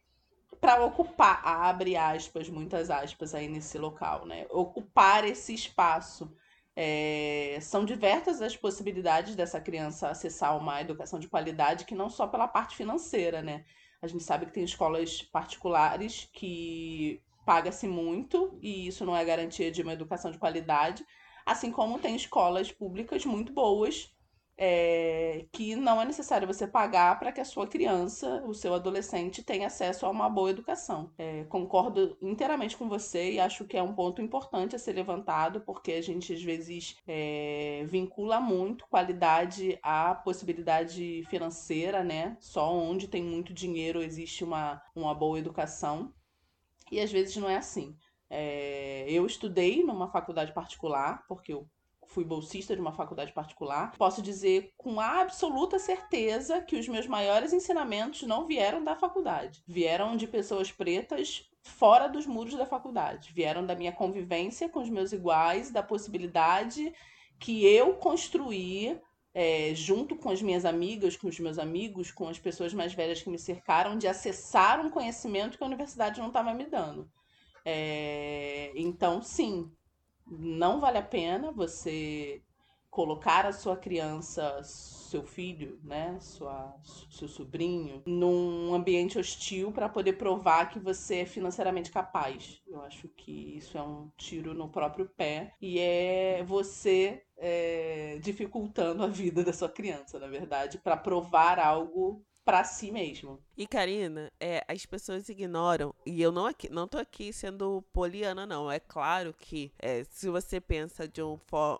[0.60, 4.46] para ocupar, abre aspas, muitas aspas aí nesse local, né?
[4.50, 6.30] Ocupar esse espaço.
[6.76, 12.26] É, são diversas as possibilidades dessa criança acessar uma educação de qualidade, que não só
[12.26, 13.64] pela parte financeira, né?
[14.02, 19.70] A gente sabe que tem escolas particulares que paga-se muito e isso não é garantia
[19.70, 21.04] de uma educação de qualidade,
[21.44, 24.14] assim como tem escolas públicas muito boas
[24.62, 29.42] é, que não é necessário você pagar para que a sua criança, o seu adolescente,
[29.42, 31.10] tenha acesso a uma boa educação.
[31.16, 35.62] É, concordo inteiramente com você e acho que é um ponto importante a ser levantado,
[35.62, 42.36] porque a gente às vezes é, vincula muito qualidade à possibilidade financeira, né?
[42.38, 46.12] Só onde tem muito dinheiro existe uma, uma boa educação.
[46.92, 47.96] E às vezes não é assim.
[48.28, 51.66] É, eu estudei numa faculdade particular, porque eu
[52.10, 57.52] fui bolsista de uma faculdade particular, posso dizer com absoluta certeza que os meus maiores
[57.52, 59.62] ensinamentos não vieram da faculdade.
[59.66, 63.32] Vieram de pessoas pretas fora dos muros da faculdade.
[63.32, 66.92] Vieram da minha convivência com os meus iguais, da possibilidade
[67.38, 69.00] que eu construí
[69.32, 73.22] é, junto com as minhas amigas, com os meus amigos, com as pessoas mais velhas
[73.22, 77.08] que me cercaram, de acessar um conhecimento que a universidade não estava me dando.
[77.64, 79.70] É, então, sim,
[80.30, 82.42] não vale a pena você
[82.90, 86.74] colocar a sua criança, seu filho, né, sua,
[87.08, 92.60] seu sobrinho, num ambiente hostil para poder provar que você é financeiramente capaz.
[92.66, 99.04] Eu acho que isso é um tiro no próprio pé e é você é, dificultando
[99.04, 103.38] a vida da sua criança, na verdade, para provar algo para si mesmo.
[103.56, 108.44] E Karina, é, as pessoas ignoram, e eu não aqui, não tô aqui sendo poliana
[108.44, 111.38] não, é claro que é, se você pensa de, um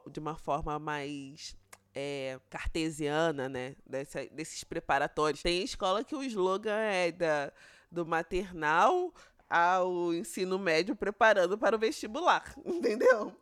[0.08, 1.56] de uma forma mais
[1.92, 3.74] é, cartesiana, né?
[3.84, 5.42] Dessa, desses preparatórios.
[5.42, 7.52] Tem escola que o slogan é da,
[7.90, 9.12] do maternal
[9.50, 13.34] ao ensino médio preparando para o vestibular, entendeu?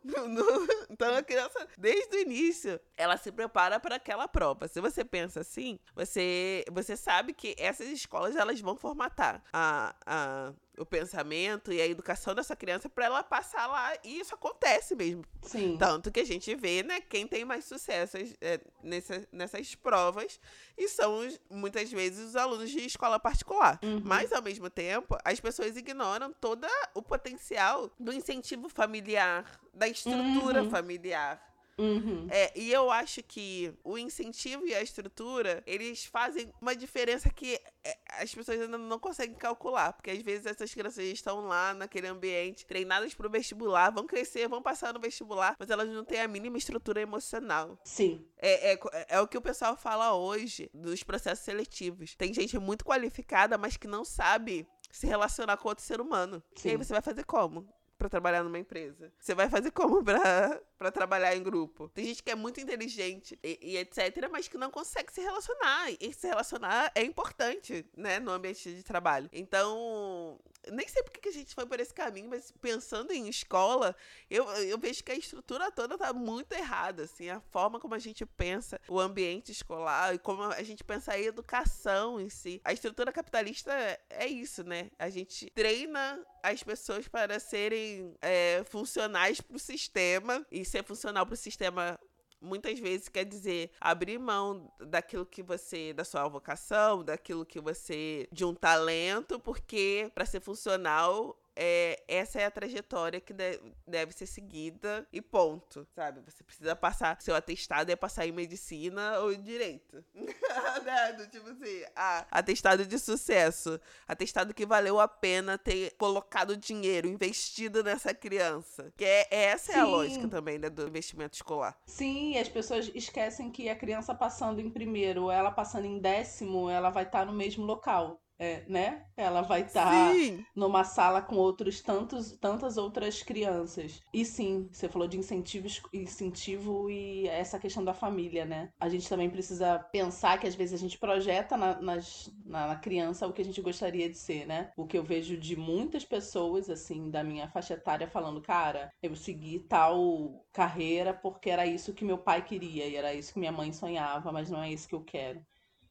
[0.89, 4.67] Então a criança, desde o início, ela se prepara para aquela prova.
[4.67, 10.53] Se você pensa assim, você, você sabe que essas escolas elas vão formatar a, a
[10.79, 13.93] o pensamento e a educação dessa criança para ela passar lá.
[14.03, 15.23] E isso acontece mesmo.
[15.41, 15.77] Sim.
[15.77, 20.39] Tanto que a gente vê, né, quem tem mais sucesso é, nessa, nessas provas
[20.77, 23.79] e são muitas vezes os alunos de escola particular.
[23.83, 24.01] Uhum.
[24.03, 30.63] Mas, ao mesmo tempo, as pessoas ignoram todo o potencial do incentivo familiar, da estrutura
[30.63, 30.69] uhum.
[30.69, 31.48] familiar.
[31.79, 32.27] Uhum.
[32.29, 37.59] É, e eu acho que o incentivo e a estrutura, eles fazem uma diferença que
[37.83, 39.93] é, as pessoas ainda não conseguem calcular.
[39.93, 44.49] Porque às vezes essas crianças estão lá naquele ambiente, treinadas para o vestibular, vão crescer,
[44.49, 47.79] vão passar no vestibular, mas elas não têm a mínima estrutura emocional.
[47.85, 48.25] Sim.
[48.37, 52.15] É, é, é o que o pessoal fala hoje dos processos seletivos.
[52.15, 56.43] Tem gente muito qualificada, mas que não sabe se relacionar com outro ser humano.
[56.55, 56.69] Sim.
[56.69, 57.67] E aí você vai fazer como?
[57.99, 59.11] Para trabalhar numa empresa?
[59.19, 61.89] Você vai fazer como pra, pra trabalhar em grupo?
[61.89, 65.91] Tem gente que é muito inteligente e, e, etc., mas que não consegue se relacionar.
[65.99, 69.29] E se relacionar é importante, né, no ambiente de trabalho.
[69.33, 70.39] Então,
[70.71, 73.93] nem sei porque que a gente foi por esse caminho, mas pensando em escola,
[74.29, 77.99] eu, eu vejo que a estrutura toda tá muito errada, assim, a forma como a
[77.99, 82.61] gente pensa o ambiente escolar e como a gente pensa a educação em si.
[82.63, 83.71] A estrutura capitalista
[84.09, 84.89] é isso, né?
[84.97, 87.88] A gente treina as pessoas para serem
[88.21, 90.45] é, funcionais para o sistema.
[90.51, 91.99] E ser funcional para o sistema
[92.41, 98.27] muitas vezes quer dizer abrir mão daquilo que você, da sua vocação, daquilo que você,
[98.31, 104.13] de um talento, porque para ser funcional é, essa é a trajetória que deve, deve
[104.13, 106.21] ser seguida e ponto, sabe?
[106.21, 110.01] Você precisa passar, seu atestado é passar em medicina ou em direito.
[110.15, 111.27] né?
[111.29, 117.83] Tipo assim, ah, atestado de sucesso, atestado que valeu a pena ter colocado dinheiro, investido
[117.83, 118.93] nessa criança.
[118.95, 119.79] Que é, essa Sim.
[119.79, 121.77] é a lógica também né, do investimento escolar.
[121.87, 126.89] Sim, as pessoas esquecem que a criança passando em primeiro, ela passando em décimo, ela
[126.89, 129.05] vai estar no mesmo local é, né?
[129.17, 130.13] Ela vai estar tá
[130.55, 134.01] numa sala com outros tantos, tantas outras crianças.
[134.13, 138.71] E sim, você falou de incentivos, incentivo e essa questão da família, né?
[138.79, 143.27] A gente também precisa pensar que às vezes a gente projeta na, nas, na, criança
[143.27, 144.71] o que a gente gostaria de ser, né?
[144.77, 149.15] O que eu vejo de muitas pessoas, assim, da minha faixa etária falando, cara, eu
[149.15, 153.51] segui tal carreira porque era isso que meu pai queria e era isso que minha
[153.51, 155.45] mãe sonhava, mas não é isso que eu quero.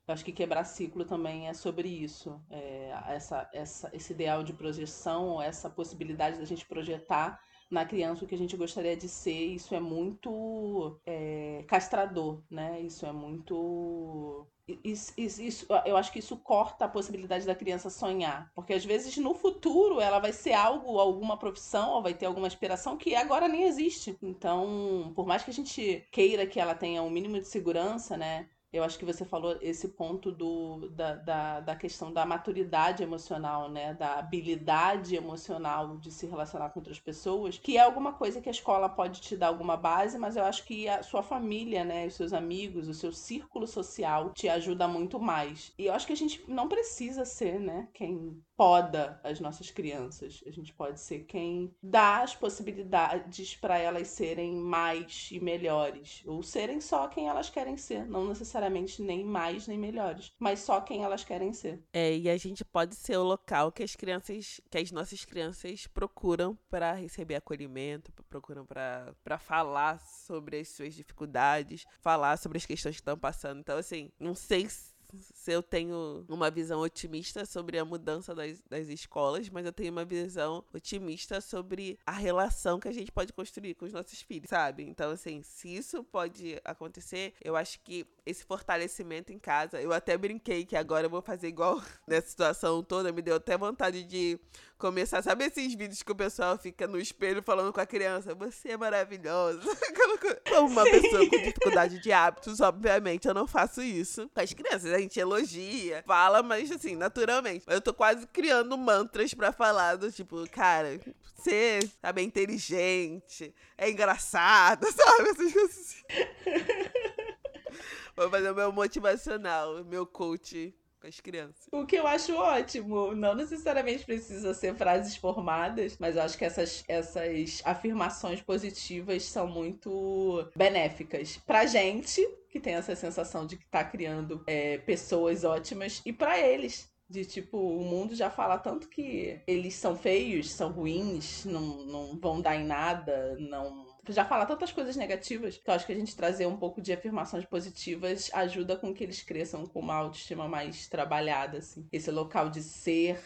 [0.09, 2.41] Eu acho que quebrar ciclo também é sobre isso.
[2.51, 7.39] É, essa, essa, esse ideal de projeção, essa possibilidade da gente projetar
[7.71, 12.81] na criança o que a gente gostaria de ser, isso é muito é, castrador, né?
[12.81, 14.47] Isso é muito.
[14.83, 18.51] Isso, isso, isso, eu acho que isso corta a possibilidade da criança sonhar.
[18.55, 22.47] Porque às vezes no futuro ela vai ser algo, alguma profissão, ou vai ter alguma
[22.47, 24.17] aspiração que agora nem existe.
[24.23, 28.49] Então, por mais que a gente queira que ela tenha um mínimo de segurança, né?
[28.71, 33.71] Eu acho que você falou esse ponto do, da, da, da, questão da maturidade emocional,
[33.71, 33.95] né?
[33.95, 38.53] Da habilidade emocional de se relacionar com outras pessoas, que é alguma coisa que a
[38.53, 42.07] escola pode te dar alguma base, mas eu acho que a sua família, né?
[42.07, 45.73] Os seus amigos, o seu círculo social te ajuda muito mais.
[45.79, 47.89] E eu acho que a gente não precisa ser, né?
[47.95, 50.43] Quem poda as nossas crianças.
[50.45, 56.43] A gente pode ser quem dá as possibilidades para elas serem mais e melhores, ou
[56.43, 61.05] serem só quem elas querem ser, não necessariamente nem mais nem melhores, mas só quem
[61.05, 61.81] elas querem ser.
[61.93, 65.87] É, e a gente pode ser o local que as crianças, que as nossas crianças
[65.87, 72.97] procuram para receber acolhimento, procuram para falar sobre as suas dificuldades, falar sobre as questões
[72.97, 73.61] que estão passando.
[73.61, 74.98] Então, assim, não sei se
[75.35, 79.93] se eu tenho uma visão otimista sobre a mudança das, das escolas, mas eu tenho
[79.93, 84.51] uma visão otimista sobre a relação que a gente pode construir com os nossos filhos,
[84.51, 84.83] sabe?
[84.83, 90.17] Então, assim, se isso pode acontecer, eu acho que esse fortalecimento em casa, eu até
[90.17, 94.39] brinquei que agora eu vou fazer igual nessa situação toda, me deu até vontade de
[94.77, 98.71] começar, sabe esses vídeos que o pessoal fica no espelho falando com a criança, você
[98.71, 99.61] é maravilhosa.
[100.49, 104.93] Como uma pessoa com dificuldade de hábitos, obviamente, eu não faço isso com as crianças.
[104.99, 107.65] A gente elogia, fala, mas assim, naturalmente.
[107.69, 110.99] Eu tô quase criando mantras para falar do tipo, cara,
[111.37, 115.29] você é bem inteligente, é engraçado, sabe?
[115.31, 116.05] Essas coisas assim.
[118.17, 121.67] Vou fazer o meu motivacional, meu coach com as crianças.
[121.73, 123.15] O que eu acho ótimo.
[123.15, 129.47] Não necessariamente precisa ser frases formadas, mas eu acho que essas, essas afirmações positivas são
[129.47, 136.03] muito benéficas pra gente, que tem essa sensação de que tá criando é, pessoas ótimas,
[136.05, 140.71] e para eles, de tipo, o mundo já fala tanto que eles são feios, são
[140.71, 145.87] ruins, não, não vão dar em nada, não já fala tantas coisas negativas eu acho
[145.87, 149.81] que a gente trazer um pouco de afirmações positivas ajuda com que eles cresçam com
[149.81, 151.87] uma autoestima mais trabalhada, assim.
[151.93, 153.21] Esse local de ser,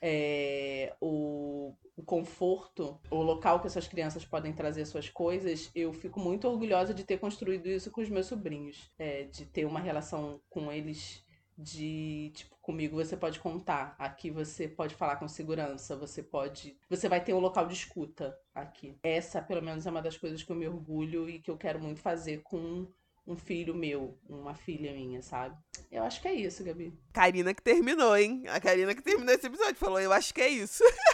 [0.00, 6.20] é, o, o, conforto, o local que essas crianças podem trazer suas coisas, eu fico
[6.20, 10.40] muito orgulhosa de ter construído isso com os meus sobrinhos, é, de ter uma relação
[10.48, 11.24] com eles
[11.58, 13.96] de tipo comigo você pode contar.
[13.98, 18.38] Aqui você pode falar com segurança você pode você vai ter um local de escuta
[18.54, 18.96] aqui.
[19.02, 21.80] Essa pelo menos é uma das coisas que eu me orgulho e que eu quero
[21.80, 22.86] muito fazer com
[23.26, 25.56] um filho meu uma filha minha sabe?
[25.90, 26.96] Eu acho que é isso Gabi.
[27.12, 28.44] Karina que terminou hein?
[28.48, 30.84] A Karina que terminou esse episódio falou eu acho que é isso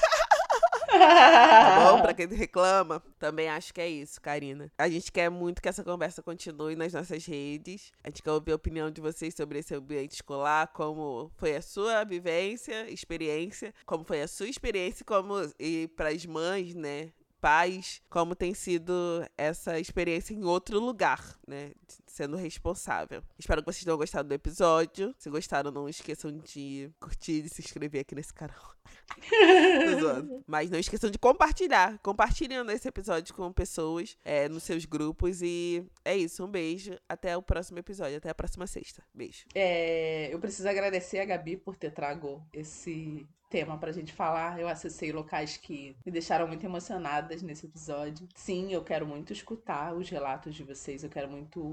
[0.86, 2.02] tá bom?
[2.02, 4.70] Pra quem reclama, também acho que é isso, Karina.
[4.78, 7.92] A gente quer muito que essa conversa continue nas nossas redes.
[8.02, 11.62] A gente quer ouvir a opinião de vocês sobre esse ambiente escolar, como foi a
[11.62, 17.10] sua vivência, experiência, como foi a sua experiência, como e para as mães, né?
[17.44, 18.94] pais, como tem sido
[19.36, 21.72] essa experiência em outro lugar, né?
[22.14, 23.24] Sendo responsável.
[23.36, 25.12] Espero que vocês tenham gostado do episódio.
[25.18, 28.72] Se gostaram, não esqueçam de curtir e se inscrever aqui nesse canal.
[30.46, 31.98] Mas não esqueçam de compartilhar.
[32.04, 35.42] Compartilhando esse episódio com pessoas é, nos seus grupos.
[35.42, 36.44] E é isso.
[36.44, 36.96] Um beijo.
[37.08, 38.16] Até o próximo episódio.
[38.18, 39.02] Até a próxima sexta.
[39.12, 39.46] Beijo.
[39.52, 44.58] É, eu preciso agradecer a Gabi por ter trago esse tema pra gente falar.
[44.58, 48.26] Eu acessei locais que me deixaram muito emocionadas nesse episódio.
[48.34, 51.64] Sim, eu quero muito escutar os relatos de vocês, eu quero muito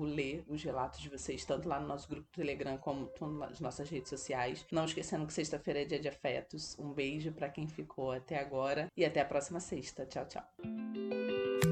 [0.48, 3.10] os relatos de vocês, tanto lá no nosso grupo do Telegram como
[3.40, 4.66] nas nossas redes sociais.
[4.72, 6.78] Não esquecendo que sexta-feira é dia de afetos.
[6.80, 10.06] Um beijo para quem ficou até agora e até a próxima sexta.
[10.06, 11.71] Tchau, tchau.